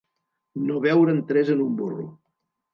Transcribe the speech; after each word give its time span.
No 0.69 0.79
veure'n 0.87 1.21
tres 1.33 1.53
en 1.59 1.63
un 1.69 1.79
burro. 1.85 2.11